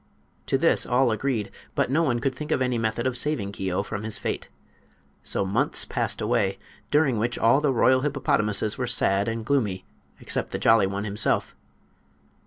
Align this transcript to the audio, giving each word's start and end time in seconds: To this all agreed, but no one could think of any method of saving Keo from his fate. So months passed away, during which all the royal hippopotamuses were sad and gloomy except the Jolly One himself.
To 0.47 0.57
this 0.57 0.83
all 0.83 1.11
agreed, 1.11 1.51
but 1.75 1.91
no 1.91 2.01
one 2.01 2.17
could 2.17 2.33
think 2.33 2.51
of 2.51 2.59
any 2.59 2.79
method 2.79 3.05
of 3.05 3.15
saving 3.15 3.51
Keo 3.51 3.83
from 3.83 4.01
his 4.01 4.17
fate. 4.17 4.49
So 5.21 5.45
months 5.45 5.85
passed 5.85 6.21
away, 6.21 6.57
during 6.89 7.19
which 7.19 7.37
all 7.37 7.61
the 7.61 7.71
royal 7.71 8.01
hippopotamuses 8.01 8.79
were 8.79 8.87
sad 8.87 9.27
and 9.27 9.45
gloomy 9.45 9.85
except 10.19 10.53
the 10.53 10.57
Jolly 10.57 10.87
One 10.87 11.03
himself. 11.03 11.53